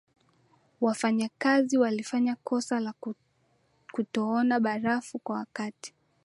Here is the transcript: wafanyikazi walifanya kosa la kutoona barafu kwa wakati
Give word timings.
wafanyikazi 0.81 1.77
walifanya 1.77 2.35
kosa 2.43 2.79
la 2.79 2.93
kutoona 3.91 4.59
barafu 4.59 5.19
kwa 5.19 5.35
wakati 5.35 5.93